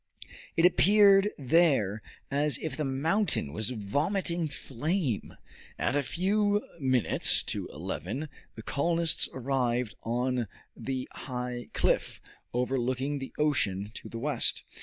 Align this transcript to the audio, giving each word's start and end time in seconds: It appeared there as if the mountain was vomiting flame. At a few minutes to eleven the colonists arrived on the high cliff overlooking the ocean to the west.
It 0.57 0.65
appeared 0.65 1.29
there 1.37 2.01
as 2.31 2.57
if 2.59 2.75
the 2.75 2.83
mountain 2.83 3.53
was 3.53 3.69
vomiting 3.69 4.47
flame. 4.47 5.37
At 5.77 5.95
a 5.95 6.01
few 6.01 6.67
minutes 6.79 7.43
to 7.43 7.67
eleven 7.67 8.27
the 8.55 8.63
colonists 8.63 9.29
arrived 9.31 9.93
on 10.01 10.47
the 10.75 11.07
high 11.11 11.69
cliff 11.75 12.19
overlooking 12.51 13.19
the 13.19 13.31
ocean 13.37 13.91
to 13.93 14.09
the 14.09 14.17
west. 14.17 14.63